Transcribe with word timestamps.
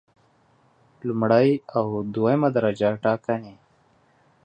لومړی 1.07 1.49
او 1.77 1.85
دویمه 2.13 2.49
درجه 2.55 2.89
ټاکنې 3.03 3.55